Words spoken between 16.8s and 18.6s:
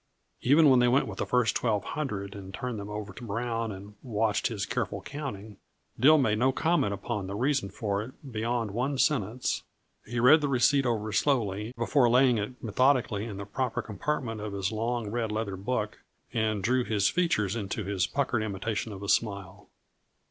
his features into his puckered